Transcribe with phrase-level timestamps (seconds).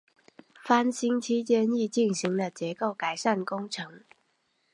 [0.63, 4.01] 翻新期间亦进行了结构改善工程。